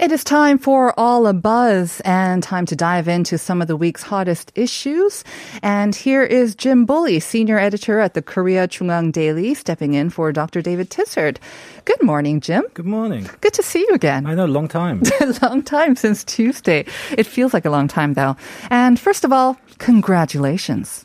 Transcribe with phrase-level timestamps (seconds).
[0.00, 3.76] It is time for All a Buzz and time to dive into some of the
[3.76, 5.24] week's hottest issues.
[5.62, 10.32] And here is Jim Bulley, senior editor at the Korea JoongAng Daily, stepping in for
[10.32, 10.62] Dr.
[10.62, 11.36] David Tizzard.
[11.84, 12.64] Good morning, Jim.
[12.72, 13.28] Good morning.
[13.42, 14.24] Good to see you again.
[14.24, 15.02] I know, long time.
[15.42, 16.86] long time since Tuesday.
[17.10, 18.38] It feels like a long time though.
[18.70, 21.04] And first of all, congratulations.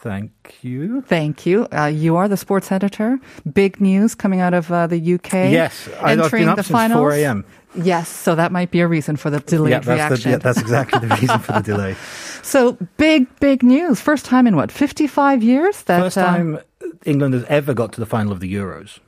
[0.00, 1.02] Thank you.
[1.02, 1.66] Thank you.
[1.72, 3.18] Uh, you are the sports editor.
[3.52, 5.32] Big news coming out of uh, the UK.
[5.50, 7.00] Yes, I've entering been up the since finals.
[7.00, 7.44] 4 a.m.
[7.74, 10.30] Yes, so that might be a reason for the delayed Yeah, that's, the, reaction.
[10.32, 11.96] yeah, that's exactly the reason for the delay.
[12.42, 14.00] So big, big news.
[14.00, 15.82] First time in what, 55 years?
[15.82, 16.58] That, First uh, time
[17.04, 18.98] England has ever got to the final of the Euros.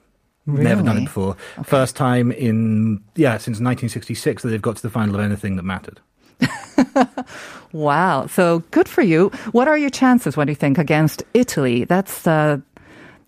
[0.47, 1.37] Never done it before.
[1.65, 5.63] First time in, yeah, since 1966 that they've got to the final of anything that
[5.63, 6.01] mattered.
[7.73, 8.27] wow.
[8.27, 9.29] So good for you.
[9.53, 11.85] What are your chances, what do you think, against Italy?
[11.85, 12.59] That's uh,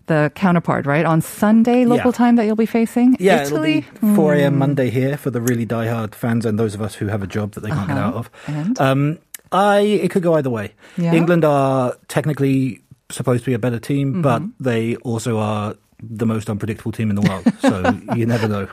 [0.07, 1.05] the counterpart, right?
[1.05, 2.17] On Sunday, local Yeah.
[2.17, 3.15] time that you'll be facing?
[3.19, 3.85] Yeah, Italy?
[3.95, 4.57] it'll be 4 a.m.
[4.57, 7.53] Monday here for the really diehard fans and those of us who have a job
[7.53, 8.29] that they can't get out of.
[8.47, 8.79] And?
[8.81, 9.19] Um,
[9.51, 10.73] I it could go either way.
[10.97, 11.13] Yeah?
[11.13, 16.49] England are technically supposed to be a better team, but they also are the most
[16.49, 17.45] unpredictable team in the world.
[17.61, 18.67] So you never know.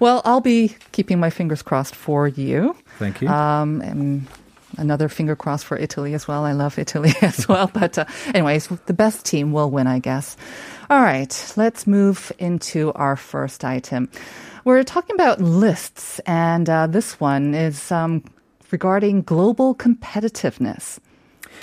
[0.00, 2.74] Well, I'll be keeping my fingers crossed for you.
[2.98, 3.28] Thank you.
[3.28, 4.26] Um, and
[4.76, 6.44] another finger crossed for Italy as well.
[6.44, 7.70] I love Italy as well.
[7.72, 8.04] But, uh,
[8.34, 10.36] anyways, the best team will win, I guess.
[10.88, 14.08] All right, let's move into our first item.
[14.64, 18.24] We're talking about lists, and uh, this one is um,
[18.70, 20.98] regarding global competitiveness.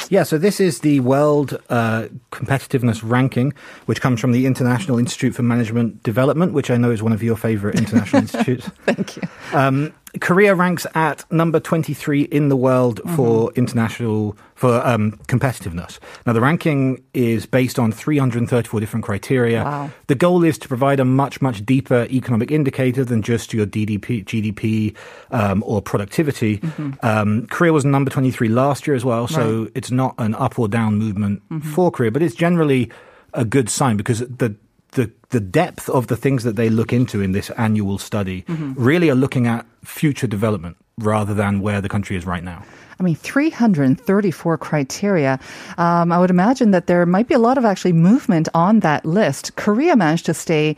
[0.09, 3.53] Yeah, so this is the World uh, Competitiveness Ranking,
[3.85, 7.21] which comes from the International Institute for Management Development, which I know is one of
[7.21, 8.67] your favorite international institutes.
[8.85, 9.23] Thank you.
[9.53, 15.99] Um, Korea ranks at number 23 in the world for international for um, competitiveness.
[16.25, 19.63] Now, the ranking is based on 334 different criteria.
[19.63, 19.91] Wow.
[20.07, 24.25] The goal is to provide a much, much deeper economic indicator than just your DDP,
[24.25, 24.95] GDP
[25.31, 26.61] um, or productivity.
[27.03, 30.67] Um, Korea was number 23 last year as well, so it's not an up or
[30.67, 32.89] down movement for Korea, but it's generally
[33.33, 34.55] a good sign because the
[34.91, 39.09] the the depth of the things that they look into in this annual study really
[39.09, 42.63] are looking at future development rather than where the country is right now.
[42.99, 45.39] I mean, 334 criteria.
[45.77, 49.05] Um, I would imagine that there might be a lot of actually movement on that
[49.05, 49.55] list.
[49.55, 50.75] Korea managed to stay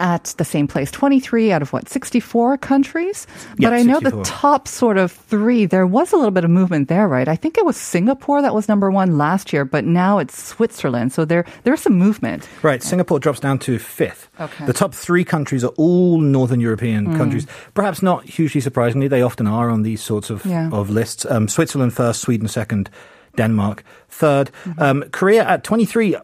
[0.00, 3.26] at the same place, 23 out of what, 64 countries?
[3.58, 6.88] But I know the top sort of three, there was a little bit of movement
[6.88, 7.28] there, right?
[7.28, 11.12] I think it was Singapore that was number one last year, but now it's Switzerland.
[11.12, 12.48] So there, there's some movement.
[12.62, 14.28] Right, Singapore drops down to fifth.
[14.40, 14.66] Okay.
[14.66, 17.46] The top three countries are all Northern European countries.
[17.74, 20.70] Perhaps not hugely surprisingly, they often are on these sorts of, Yeah.
[20.72, 21.24] of lists.
[21.30, 22.90] Um, Switzerland first, Sweden second,
[23.36, 26.16] Denmark 3rd Um, Korea at 23.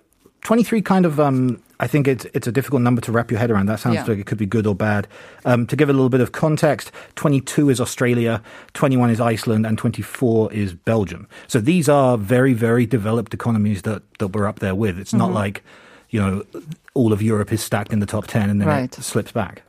[0.42, 3.50] 23 kind of, um, I think it's, it's a difficult number to wrap your head
[3.50, 3.66] around.
[3.66, 4.04] That sounds Yeah.
[4.04, 5.08] like it could be good or bad.
[5.46, 8.42] Um, to give a little bit of context, 22 is Australia,
[8.74, 11.26] 21 is Iceland, and 24 is Belgium.
[11.48, 14.98] So these are very, very developed economies that, that we're up there with.
[14.98, 15.18] It's Mm-hmm.
[15.18, 15.64] not like,
[16.10, 16.44] you know,
[16.94, 18.98] all of Europe is stacked in the top 10 and then Right.
[18.98, 19.62] it slips back.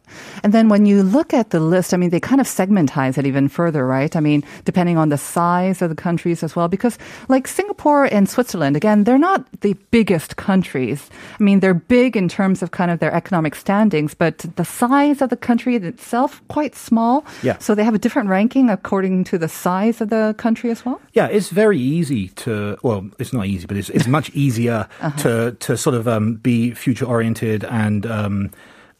[0.43, 3.25] And then when you look at the list, I mean, they kind of segmentize it
[3.25, 4.15] even further, right?
[4.15, 6.97] I mean, depending on the size of the countries as well, because
[7.29, 11.09] like Singapore and Switzerland, again, they're not the biggest countries.
[11.39, 15.21] I mean, they're big in terms of kind of their economic standings, but the size
[15.21, 17.25] of the country itself, quite small.
[17.43, 17.57] Yeah.
[17.59, 21.01] So they have a different ranking according to the size of the country as well?
[21.13, 22.77] Yeah, it's very easy to.
[22.83, 24.87] Well, it's not easy, but it's it's much easier
[25.19, 28.05] to to sort of um, be future oriented and.
[28.05, 28.51] Um,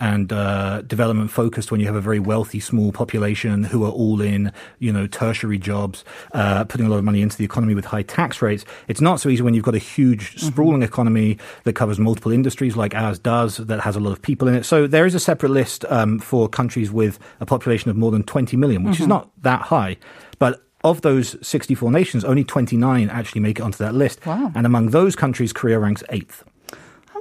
[0.01, 4.20] and uh, development focused when you have a very wealthy small population who are all
[4.20, 6.03] in you know tertiary jobs,
[6.34, 8.66] uh, putting a lot of money into the economy with high tax rates.
[8.87, 12.75] It's not so easy when you've got a huge sprawling economy that covers multiple industries
[12.75, 14.66] like ours does, that has a lot of people in it.
[14.66, 18.23] So there is a separate list um, for countries with a population of more than
[18.23, 19.97] 20 million, which is not that high,
[20.40, 24.25] but of those 64 nations, only 29 actually make it onto that list.
[24.25, 24.52] Wow.
[24.55, 26.43] And among those countries, Korea ranks eighth.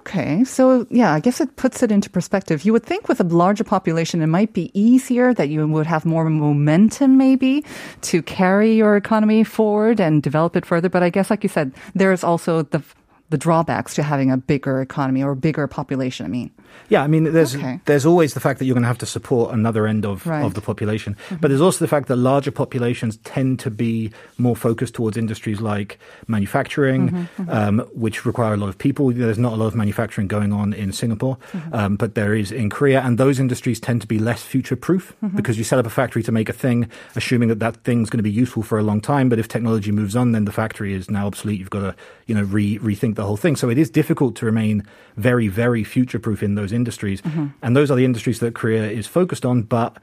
[0.01, 2.65] Okay, so yeah, I guess it puts it into perspective.
[2.65, 6.07] You would think with a larger population, it might be easier that you would have
[6.07, 7.67] more momentum maybe
[8.01, 10.89] to carry your economy forward and develop it further.
[10.89, 12.83] But I guess, like you said, there's also the
[13.31, 16.27] the drawbacks to having a bigger economy or a bigger population.
[16.27, 16.51] I mean,
[16.89, 17.81] Yeah, I mean, there's Okay.
[17.85, 20.37] there's always the fact that you're going to have to support another end of, Right.
[20.39, 20.47] Mm-hmm.
[20.47, 24.57] of the population, but there's also the fact that larger populations tend to be more
[24.57, 25.99] focused towards industries like
[26.29, 29.11] manufacturing, Mm-hmm, um, which require a lot of people.
[29.13, 31.75] There's not a lot of manufacturing going on in Singapore, Mm-hmm.
[31.75, 35.13] um, but there is in Korea, and those industries tend to be less future proof
[35.23, 35.37] Mm-hmm.
[35.37, 38.19] because you set up a factory to make a thing, assuming that that thing's going
[38.19, 39.29] to be useful for a long time.
[39.29, 41.59] But if technology moves on, then the factory is now obsolete.
[41.61, 41.95] You've got to
[42.27, 43.57] you know re- rethink the whole thing.
[43.57, 44.85] So it is difficult to remain
[45.17, 47.47] very very future proof in those industries, mm-hmm.
[47.63, 49.97] and those are the industries that Korea is focused on, but.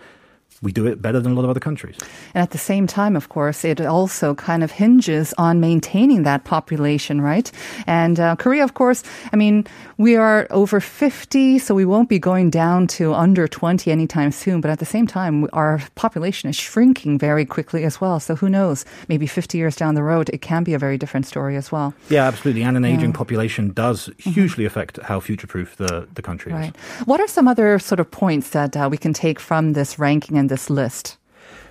[0.61, 1.95] We do it better than a lot of other countries.
[2.33, 6.45] And at the same time, of course, it also kind of hinges on maintaining that
[6.45, 7.51] population, right?
[7.85, 9.67] And uh, Korea, of course, I mean,
[9.97, 14.61] we are over 50, so we won't be going down to under 20 anytime soon.
[14.61, 18.19] But at the same time, our population is shrinking very quickly as well.
[18.19, 18.83] So who knows?
[19.07, 21.93] Maybe 50 years down the road, it can be a very different story as well.
[22.09, 22.63] Yeah, absolutely.
[22.63, 26.71] And an aging population does hugely affect how future proof the, the country is.
[27.05, 30.36] What are some other sort of points that uh, we can take from this ranking
[30.37, 31.17] and this list?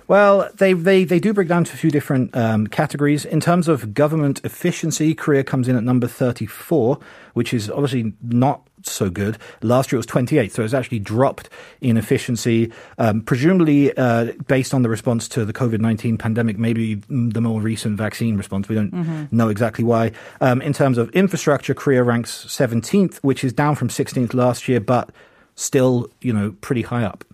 [0.07, 3.25] Well, they, they, they do break down to a few different um, categories.
[3.25, 6.97] In terms of government efficiency, Korea comes in at number 34,
[7.33, 9.37] which is obviously not so good.
[9.61, 11.49] Last year it was 28, so it's actually dropped
[11.81, 16.95] in efficiency, um, presumably uh, based on the response to the COVID 19 pandemic, maybe
[17.09, 18.69] the more recent vaccine response.
[18.69, 20.13] We don't know exactly why.
[20.39, 24.79] Um, in terms of infrastructure, Korea ranks 17th, which is down from 16th last year,
[24.79, 25.09] but
[25.57, 27.25] still, you know, pretty high up.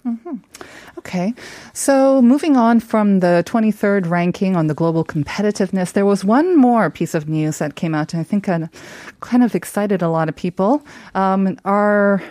[0.98, 1.34] Okay.
[1.74, 6.90] So moving on from the 23rd ranking on the global competitiveness, there was one more
[6.90, 10.36] piece of news that came out and I think kind of excited a lot of
[10.36, 10.84] people.
[11.14, 12.24] Um, our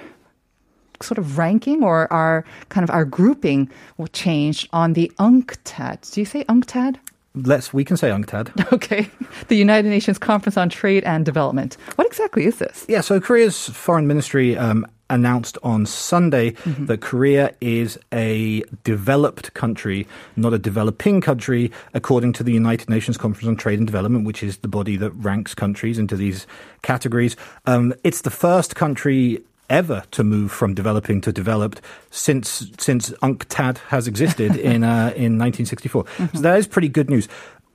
[1.03, 3.71] sort of ranking or our kind of our grouping
[4.13, 6.11] changed on the UNCTAD.
[6.13, 6.97] Do you say UNCTAD?
[7.35, 8.73] Let's, we can say UNCTAD.
[8.73, 9.09] Okay.
[9.49, 11.77] The United Nations Conference on Trade and Development.
[11.97, 12.87] What exactly is this?
[12.89, 16.51] Yeah, so Korea's foreign ministry um, announced on Sunday
[16.87, 23.17] that Korea is a developed country, not a developing country, according to the United Nations
[23.17, 26.47] Conference on Trade and Development, which is the body that ranks countries into these
[26.83, 27.37] categories.
[27.67, 31.81] Um, it's the first country ever to move from developing to developed
[32.11, 36.05] since since UNCTAD has existed in uh, in 1964.
[36.35, 37.29] So that is pretty good news.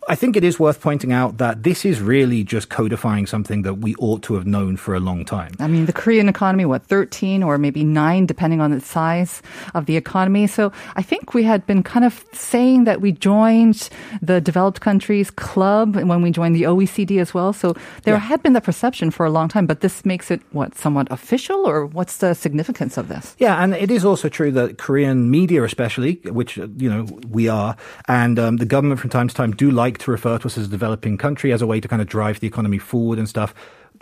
[0.10, 3.76] I think it is worth pointing out that this is really just codifying something that
[3.80, 5.52] we ought to have known for a long time.
[5.60, 9.42] I mean, the Korean economy, what, 13 or maybe 9, depending on the size
[9.76, 10.48] of the economy.
[10.48, 13.90] So I think we had been kind of saying that we joined
[14.22, 17.52] the developed countries club when we joined the OECD as well.
[17.52, 18.20] So there Yeah.
[18.22, 21.68] had been the perception for a long time, but this makes it, what, somewhat official
[21.68, 23.36] or what's the significance of this?
[23.40, 27.76] Yeah, and it is also true that Korean media, especially, which you know we are,
[28.08, 30.66] and um, the government from time to time do like to refer to us as
[30.66, 33.54] a developing country as a way to kind of drive the economy forward and stuff.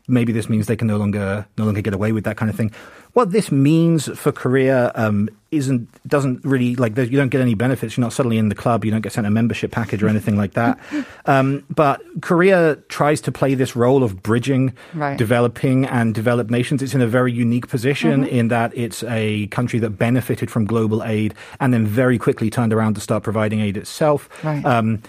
[0.07, 2.55] Maybe this means they can no longer no longer get away with that kind of
[2.55, 2.71] thing.
[3.13, 7.97] What this means for Korea um, isn't doesn't really like you don't get any benefits.
[7.97, 8.85] You're not suddenly in the club.
[8.85, 10.77] You don't get sent a membership package or anything like that.
[11.27, 15.17] Um, but Korea tries to play this role of bridging Right.
[15.17, 16.83] developing and developed nations.
[16.83, 21.03] It's in a very unique position in that it's a country that benefited from global
[21.03, 24.29] aid and then very quickly turned around to start providing aid itself.
[24.43, 24.63] Right.
[24.63, 25.01] Um,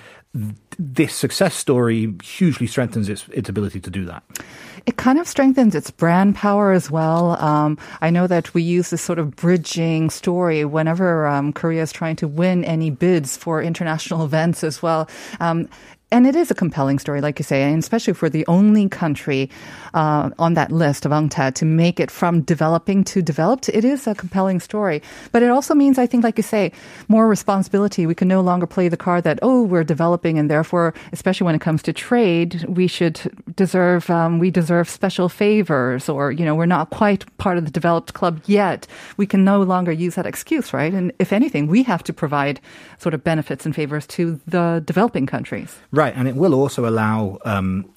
[0.78, 4.22] this success story hugely strengthens its its ability to do that.
[4.84, 7.42] It kind of strengthens its brand power as well.
[7.42, 11.90] Um, I know that we use this sort of bridging story whenever um, Korea is
[11.90, 15.08] trying to win any bids for international events as well.
[15.40, 15.68] Um,
[16.12, 19.50] and it is a compelling story, like you say, and especially for the only country
[19.92, 23.68] uh, on that list of UNCTAD to make it from developing to developed.
[23.70, 25.02] It is a compelling story.
[25.32, 26.70] But it also means, I think, like you say,
[27.08, 28.06] more responsibility.
[28.06, 31.56] We can no longer play the card that, oh, we're developing, and therefore, especially when
[31.56, 33.20] it comes to trade, we should
[33.56, 37.70] deserve, um, we deserve special favors, or, you know, we're not quite part of the
[37.72, 38.86] developed club yet.
[39.16, 40.94] We can no longer use that excuse, right?
[40.94, 42.60] And if anything, we have to provide
[42.98, 45.76] sort of benefits and favors to the developing countries.
[45.96, 47.88] Right, and it will also allow um,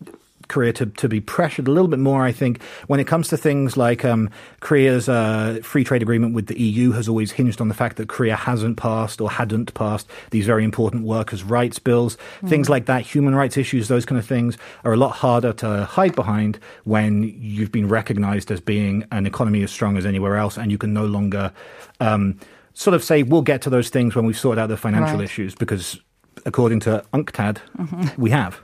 [0.47, 3.37] Korea to, to be pressured a little bit more, I think, when it comes to
[3.37, 4.29] things like um,
[4.61, 8.07] Korea's uh, free trade agreement with the EU has always hinged on the fact that
[8.07, 12.17] Korea hasn't passed or hadn't passed these very important workers' rights bills.
[12.47, 15.85] Things like that, human rights issues, those kind of things are a lot harder to
[15.85, 20.57] hide behind when you've been recognized as being an economy as strong as anywhere else
[20.57, 21.51] and you can no longer
[21.99, 22.39] um,
[22.73, 25.25] sort of say, we'll get to those things when we've sorted out the financial Right.
[25.25, 25.99] issues because
[26.46, 27.60] according to UNCTAD,
[28.17, 28.60] we have.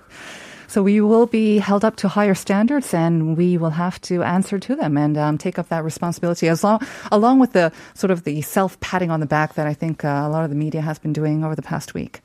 [0.67, 4.60] So we will be held up to higher standards, and we will have to answer
[4.60, 8.24] to them and um, take up that responsibility, as long along with the sort of
[8.24, 10.82] the self patting on the back that I think uh, a lot of the media
[10.82, 12.22] has been doing over the past week.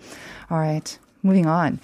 [0.50, 1.80] All right, moving on.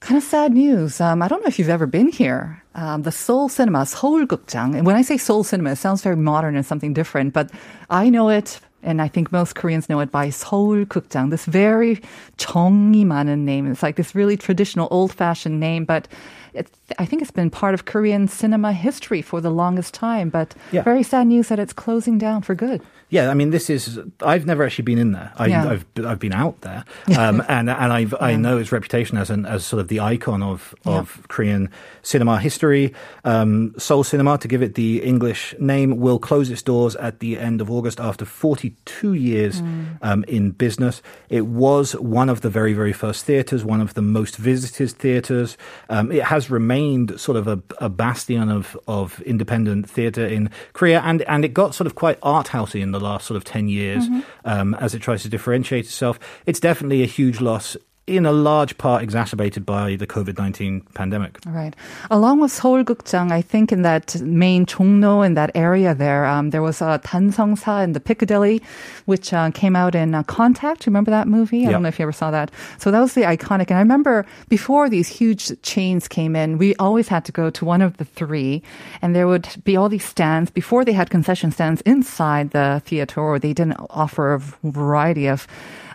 [0.00, 1.00] Kind of sad news.
[1.00, 2.62] Um, I don't know if you've ever been here.
[2.74, 4.76] Um, the Seoul Cinema, Seoul Gukjang.
[4.76, 7.50] And when I say Seoul Cinema, it sounds very modern and something different, but
[7.88, 11.29] I know it, and I think most Koreans know it by Seoul Gukjang.
[11.29, 12.01] This very
[12.37, 13.69] 정이 많은 name.
[13.71, 16.07] It's like this really traditional, old-fashioned name, but
[16.53, 20.30] it, I think it's been part of Korean cinema history for the longest time.
[20.30, 20.82] But Yeah.
[20.82, 22.80] very sad news that it's closing down for good.
[23.08, 23.98] Yeah, I mean, this is.
[24.22, 25.32] I've never actually been in there.
[25.36, 25.68] I, Yeah.
[25.68, 26.84] I've I've been out there,
[27.18, 30.42] um, and and I've I know its reputation as an as sort of the icon
[30.42, 31.68] of of Korean
[32.02, 32.94] cinema history.
[33.24, 37.38] Um, Seoul Cinema, to give it the English name, will close its doors at the
[37.38, 39.62] end of August after 42 years
[40.00, 41.02] um, in business.
[41.28, 45.58] It was one of the very very first theaters, one of the most visited theaters.
[45.90, 46.81] Um, it has remained
[47.18, 51.74] sort of a, a bastion of of independent theater in Korea, and and it got
[51.74, 54.04] sort of quite art housey in the last sort of 10 years
[54.44, 56.18] um, as it tries to differentiate itself.
[56.46, 57.76] It's definitely a huge loss.
[58.08, 61.38] In a large part exacerbated by the COVID 19 pandemic.
[61.46, 61.76] Right.
[62.10, 66.50] Along with Seoul Gukjang, I think in that main Jongno, in that area there, um,
[66.50, 68.60] there was a Dansungsa in the Piccadilly,
[69.04, 70.84] which uh, came out in uh, Contact.
[70.86, 71.64] Remember that movie?
[71.64, 72.50] I don't know if you ever saw that.
[72.78, 73.70] So that was the iconic.
[73.70, 77.64] And I remember before these huge chains came in, we always had to go to
[77.64, 78.64] one of the three,
[79.00, 80.50] and there would be all these stands.
[80.50, 85.46] Before they had concession stands inside the theater, or they didn't offer a variety of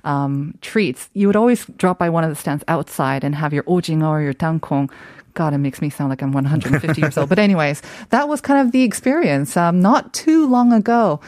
[0.04, 3.64] um, treats, you would always drop by one of the stands outside and have your
[3.64, 4.90] ojingo or your tangkong.
[5.34, 7.30] God, it makes me sound like I'm 150 years old.
[7.30, 11.20] But anyways, that was kind of the experience um, not too long ago.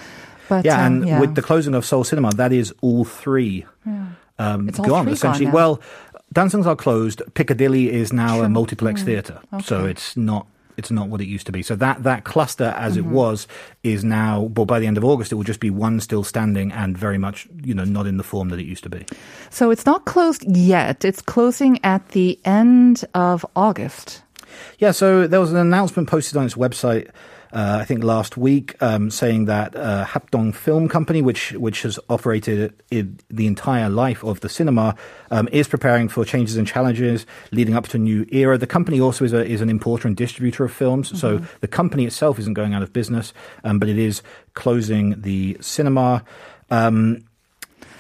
[0.48, 3.66] But Yeah, um, and with the closing of Seoul Cinema, that is all three
[4.40, 5.46] um, It's all gone, three essentially.
[5.46, 5.52] now.
[5.54, 5.82] well,
[6.32, 7.22] Dancings are closed.
[7.34, 8.50] Piccadilly is now a True.
[8.50, 10.46] multiplex theatre, so it's not.
[10.80, 11.62] It's not what it used to be.
[11.62, 13.10] So that, that cluster, as Mm-hmm.
[13.10, 13.48] it was,
[13.84, 14.42] is now.
[14.56, 17.18] Well, by the end of August, it will just be one still standing, and very
[17.20, 19.06] much, you know, not in the form that it used to be.
[19.52, 20.44] so it's not closed
[20.74, 21.06] yet.
[21.06, 24.24] It's closing at the end of August.
[24.78, 27.10] Yeah, so there was an announcement posted on its website,
[27.52, 32.00] uh, I think last week, um, saying that uh, Hapdong Film Company, which which has
[32.08, 34.96] operated the entire life of the cinema,
[35.32, 38.58] um, is preparing for changes and challenges leading up to a new era.
[38.58, 42.06] The company also is a, is an importer and distributor of films, so the company
[42.06, 44.22] itself isn't going out of business, um, but it is
[44.54, 46.24] closing the cinema.
[46.70, 47.24] Um,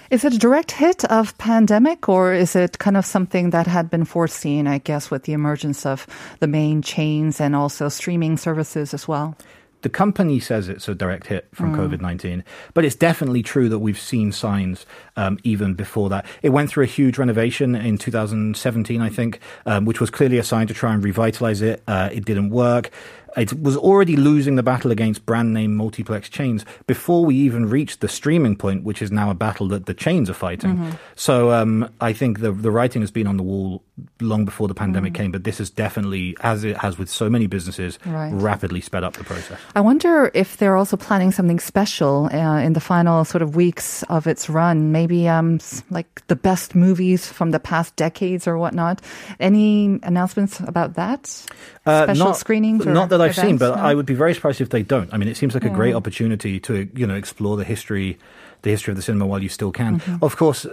[0.10, 3.92] Is it a direct hit of pandemic or is it kind of something that had
[3.92, 6.08] been foreseen, I guess, with the emergence of
[6.39, 9.38] the main chains and also streaming services as well?
[9.82, 13.80] the company says it's a direct hit from COVID 19, but it's definitely true that
[13.80, 14.86] we've seen signs
[15.16, 16.25] um, even before that.
[16.42, 20.44] It went through a huge renovation in 2017, I think, um, which was clearly a
[20.44, 21.82] sign to try and revitalize it.
[21.88, 22.92] Uh, it didn't work.
[23.38, 28.01] It was already losing the battle against brand name multiplex chains before we even reached
[28.01, 30.98] the streaming point, which is now a battle that the chains are fighting.
[31.15, 33.83] So um, I think the the writing has been on the wall
[34.22, 37.48] long before the pandemic came, but this has definitely, as it has with so many
[37.48, 38.32] businesses, Right.
[38.34, 39.58] rapidly sped up the process.
[39.76, 44.04] I wonder if they're also planning something special uh, in the final sort of weeks
[44.10, 44.92] of its run.
[44.92, 45.60] Maybe um,
[45.90, 49.02] like the best movies from the past decades or whatnot.
[49.40, 51.46] Any announcements about that?
[51.86, 52.86] Uh, Special not, screenings?
[52.86, 53.82] Not that I've seen, but No?
[53.82, 55.14] I would be very surprised if they don't.
[55.14, 58.18] I mean, it seems like a great opportunity to you know explore the history,
[58.64, 60.00] the history of the cinema while you still can.
[60.00, 60.24] Mm-hmm.
[60.24, 60.66] Of course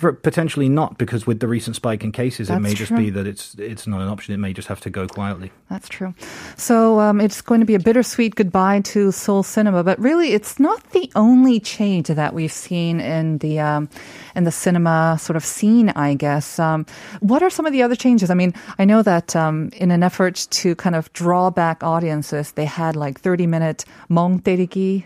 [0.00, 2.98] p- Potentially not, because with the recent spike in cases, it That's may just true.
[2.98, 4.34] be that it's it's not an option.
[4.34, 5.52] It may just have to go quietly.
[5.70, 6.14] That's true.
[6.56, 10.58] So um, it's going to be a bittersweet goodbye to Seoul Cinema, but really, it's
[10.58, 13.88] not the only change that we've seen in the um,
[14.34, 15.90] in the cinema sort of scene.
[15.94, 16.58] I guess.
[16.58, 16.84] Um,
[17.20, 18.30] what are some of the other changes?
[18.30, 22.52] I mean, I know that um, in an effort to kind of draw back audiences,
[22.52, 25.04] they had like thirty minute 멍 때리기.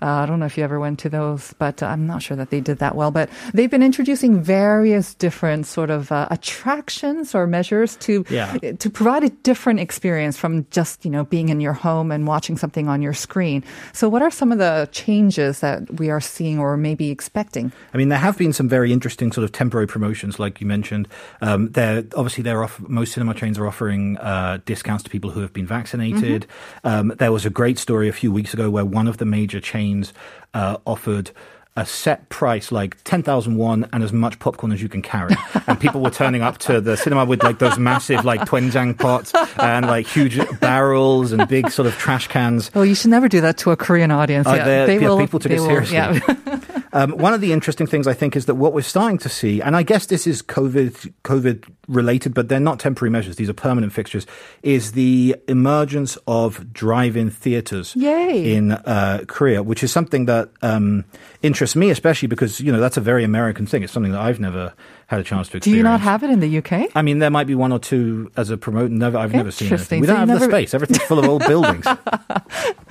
[0.00, 2.50] Uh, I don't know if you ever went to those, but I'm not sure that
[2.50, 3.10] they did that well.
[3.10, 3.82] But they've been
[4.23, 8.53] introducing various different sort of uh, attractions or measures to Yeah.
[8.79, 12.57] to provide a different experience from just you know being in your home and watching
[12.57, 13.63] something on your screen.
[13.93, 17.71] So, what are some of the changes that we are seeing or maybe expecting?
[17.93, 21.07] I mean, there have been some very interesting sort of temporary promotions, like you mentioned.
[21.41, 25.41] Um, they're obviously they're off, most cinema chains are offering uh, discounts to people who
[25.41, 26.45] have been vaccinated.
[26.83, 29.59] Um, there was a great story a few weeks ago where one of the major
[29.61, 30.13] chains
[30.53, 31.31] uh, offered.
[31.77, 35.33] A set price, like 10,000 won and as much popcorn as you can carry.
[35.67, 39.33] and people were turning up to the cinema with like those massive, like, doenjang pots
[39.57, 42.69] and like huge barrels and big sort of trash cans.
[42.75, 44.45] Oh, you should never do that to a Korean audience.
[44.47, 45.19] Uh, yeah, they yeah, will.
[45.19, 45.95] people took they it will- seriously.
[45.95, 46.58] Yeah.
[46.91, 49.61] Um, one of the interesting things I think is that what we're starting to see,
[49.61, 53.53] and I guess this is COVID COVID related, but they're not temporary measures; these are
[53.53, 54.25] permanent fixtures.
[54.63, 58.55] Is the emergence of drive-in theaters Yay.
[58.55, 61.05] in uh, Korea, which is something that um,
[61.43, 63.83] interests me, especially because you know that's a very American thing.
[63.83, 64.73] It's something that I've never
[65.07, 65.73] had a chance to Experience.
[65.73, 66.91] Do you not have it in the UK?
[66.95, 68.91] I mean, there might be one or two as a promote.
[68.91, 69.97] Never, I've never seen Interesting.
[69.97, 70.01] anything.
[70.01, 70.73] We don't you have the never- space.
[70.75, 71.85] Everything's full of old buildings.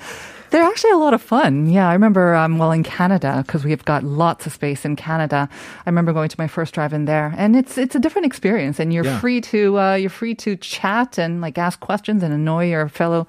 [0.50, 1.68] They're actually a lot of fun.
[1.68, 5.48] Yeah, I remember, um, well, in Canada, because we've got lots of space in Canada.
[5.84, 8.92] I remember going to my first drive-in there, and it's it's a different experience, and
[8.92, 9.18] you're Yeah.
[9.20, 13.26] free to uh, you're free to chat and like ask questions and annoy your fellow.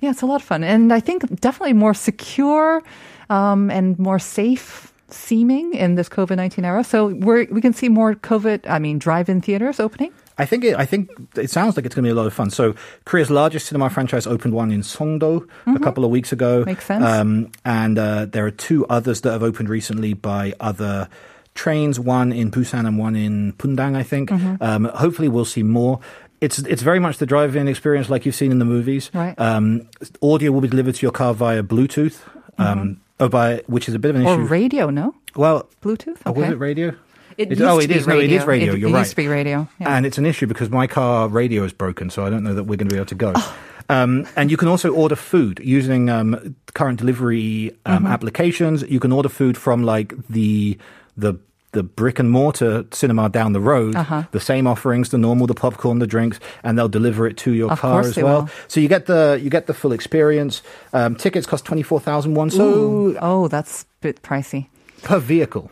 [0.00, 2.82] Yeah, it's a lot of fun, and I think definitely more secure
[3.30, 6.84] um, and more safe seeming in this COVID nineteen era.
[6.84, 8.68] So we're we can see more COVID.
[8.68, 10.12] I mean, drive-in theaters opening.
[10.38, 12.32] I think it, I think it sounds like it's going to be a lot of
[12.32, 12.50] fun.
[12.50, 16.60] So Korea's largest cinema franchise opened one in Songdo a couple of weeks ago.
[16.60, 16.70] Mm-hmm.
[16.70, 17.04] Makes sense.
[17.04, 21.08] Um, and uh, there are two others that have opened recently by other
[21.54, 21.98] trains.
[21.98, 24.30] One in Busan and one in Bundang, I think.
[24.30, 24.62] Mm-hmm.
[24.62, 25.98] Um, hopefully, we'll see more.
[26.40, 29.10] It's it's very much the drive-in experience like you've seen in the movies.
[29.12, 29.34] Right.
[29.40, 29.88] Um,
[30.22, 32.20] audio will be delivered to your car via Bluetooth.
[32.58, 34.40] Um, oh, by which is a bit of an Mm-hmm.
[34.40, 34.52] Or issue.
[34.52, 35.14] radio, no?
[35.34, 36.18] well, Bluetooth?
[36.26, 36.52] oh, was Okay.
[36.52, 36.94] it radio?
[37.38, 38.06] It It- oh, to it be is.
[38.06, 38.72] No, it is radio.
[38.74, 38.98] It, You're it right.
[39.00, 39.66] used to be radio.
[39.80, 39.96] Yeah.
[39.96, 42.64] And it's an issue because my car radio is broken, so I don't know that
[42.64, 43.32] we're going to be able to go.
[43.34, 43.56] Oh.
[43.90, 48.06] Um, and you can also order food using um, current delivery um, Mm-hmm.
[48.08, 48.82] applications.
[48.82, 50.76] You can order food from like the
[51.16, 51.38] the
[51.72, 53.94] the brick and mortar cinema down the road.
[53.94, 54.22] Uh-huh.
[54.32, 57.70] The same offerings, the normal, the popcorn, the drinks, and they'll deliver it to your
[57.72, 58.42] Of car as well.
[58.42, 58.50] will.
[58.68, 60.60] So you get the you get the full experience.
[60.92, 62.50] Um, tickets cost twenty four thousand won.
[62.50, 63.18] So Ooh.
[63.22, 64.66] oh, that's a bit pricey.
[65.02, 65.70] per vehicle.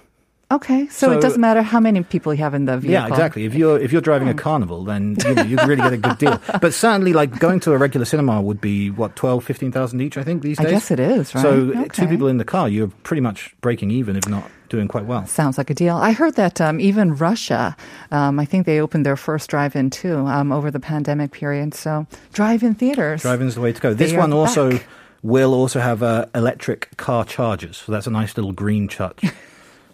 [0.49, 2.93] Okay, so, it doesn't matter how many people you have in the vehicle.
[2.93, 3.47] Yeah, exactly.
[3.47, 6.19] If you're if you're driving a carnival, then you, know, you really get a good
[6.19, 6.41] deal.
[6.61, 10.17] But certainly, like going to a regular cinema would be what 12, 15,000 each.
[10.17, 10.67] I think these days.
[10.67, 11.43] I guess it is, right?
[11.43, 11.88] So Okay.
[11.88, 15.26] two people in the car, you're pretty much breaking even, if not doing quite well.
[15.26, 15.97] Sounds like a deal.
[15.97, 17.76] I heard that um, even Russia,
[18.12, 21.75] um, I think they opened their first drive-in too um, over the pandemic period.
[21.75, 23.23] So drive-in theaters.
[23.23, 23.95] Driving's the way to go.
[23.95, 24.87] This one also back.
[25.23, 27.79] will also have uh, electric car chargers.
[27.79, 29.25] So that's a nice little green touch.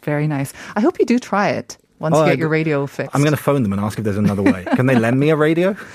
[0.02, 0.52] Very nice.
[0.76, 3.14] I hope you do try it once Oh, you I- get your radio fixed.
[3.14, 4.64] I'm going to phone them and ask if there's another way.
[4.76, 5.76] Can they lend me a radio?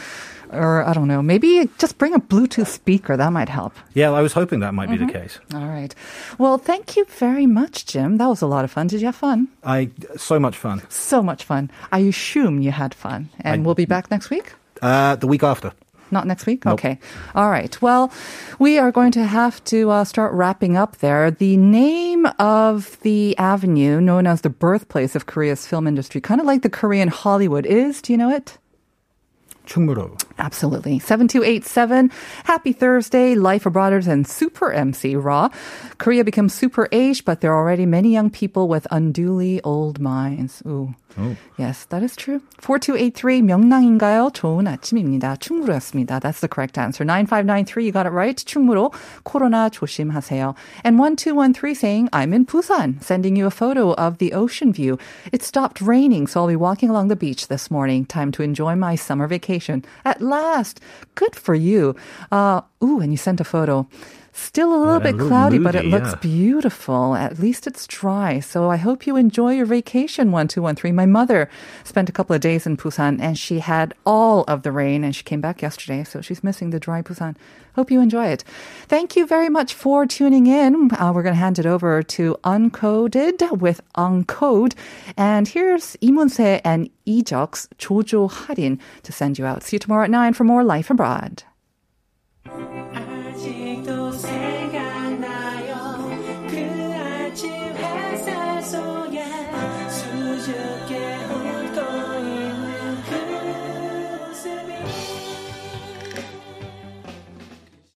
[0.51, 3.17] or I don't know, maybe just bring a Bluetooth speaker.
[3.17, 3.73] That might help.
[3.93, 5.07] Yeah, I was hoping that might be Mm-hmm.
[5.07, 5.39] the case.
[5.53, 5.93] All right.
[6.37, 8.17] Well, thank you very much, Jim.
[8.17, 8.87] That was a lot of fun.
[8.87, 9.49] Did you have fun?
[9.65, 10.81] I so much fun.
[10.89, 11.69] So much fun.
[11.91, 13.29] I assume you had fun.
[13.41, 14.53] And I- we'll be back next week?
[14.81, 15.73] Uh, the week after.
[16.10, 16.66] Not next week?
[16.66, 16.74] Nope.
[16.74, 16.98] Okay.
[17.34, 17.80] All right.
[17.80, 18.12] Well,
[18.58, 21.30] we are going to have to uh, start wrapping up there.
[21.30, 26.46] The name of the avenue, known as the birthplace of Korea's film industry, kind of
[26.46, 28.58] like the Korean Hollywood, is, do you know it?
[29.64, 30.16] 충무로.
[30.38, 30.98] Absolutely.
[30.98, 32.10] 7287.
[32.44, 35.50] Happy Thursday, Life Abroaders and Super MC Raw.
[35.98, 40.62] Korea becomes super aged, but there are already many young people with unduly old minds.
[40.66, 40.94] Ooh.
[41.58, 42.40] Yes, that is true.
[42.60, 44.32] 4283 명랑인가요?
[44.32, 45.36] 좋은 아침입니다.
[45.36, 46.20] 충무로였습니다.
[46.20, 47.04] That's the correct answer.
[47.04, 48.36] 9593, you got it right.
[48.36, 48.92] 충무로.
[49.22, 50.54] 코로나 조심하세요.
[50.84, 54.98] And 1213 saying, I'm in Busan, sending you a photo of the ocean view.
[55.32, 58.06] It stopped raining, so I'll be walking along the beach this morning.
[58.06, 59.84] Time to enjoy my summer vacation.
[60.06, 60.79] At last.
[61.15, 61.95] Good for you.
[62.31, 63.87] Uh, ooh, and you sent a photo.
[64.37, 65.97] Still a little bit cloudy, but it yeah.
[65.97, 67.15] looks beautiful.
[67.15, 68.39] At least it's dry.
[68.39, 70.93] So I hope you enjoy your vacation, 1213.
[70.93, 71.49] My mother
[71.83, 75.15] spent a couple of days in Busan and she had all of the rain and
[75.15, 76.03] she came back yesterday.
[76.03, 77.35] So she's missing the dry Busan.
[77.75, 78.43] Hope you enjoy it.
[78.87, 80.91] Thank you very much for tuning in.
[80.93, 84.75] Uh, we're going to hand it over to Uncoded with Uncode.
[85.17, 89.63] And here's Imunse and Ejok's Chojo Harin to send you out.
[89.63, 91.41] See you tomorrow at 9 for more Life Abroad.